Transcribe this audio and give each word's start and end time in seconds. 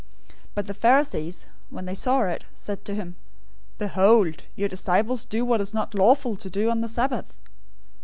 012:002 0.27 0.35
But 0.55 0.65
the 0.65 0.73
Pharisees, 0.73 1.45
when 1.69 1.85
they 1.85 1.93
saw 1.93 2.23
it, 2.23 2.43
said 2.55 2.83
to 2.85 2.95
him, 2.95 3.17
"Behold, 3.77 4.45
your 4.55 4.67
disciples 4.67 5.25
do 5.25 5.45
what 5.45 5.61
is 5.61 5.75
not 5.75 5.93
lawful 5.93 6.35
to 6.37 6.49
do 6.49 6.71
on 6.71 6.81
the 6.81 6.87
Sabbath." 6.87 7.37